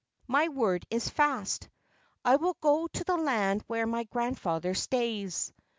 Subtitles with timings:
[0.27, 1.69] My word is fast.
[2.25, 5.53] I will go to the land where my grandfather stays."